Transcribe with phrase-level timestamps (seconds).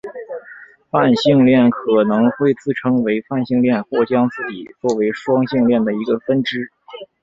[0.89, 6.71] 泛性恋可能会自称为泛性恋或将自己做为双性恋的一个分支。